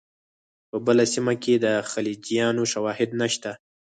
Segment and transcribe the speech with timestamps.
[0.69, 3.51] په بله سیمه کې د خلجیانو شواهد نشته.